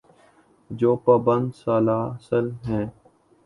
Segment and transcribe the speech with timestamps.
[0.69, 2.85] جو پابند سلاسل ہیں۔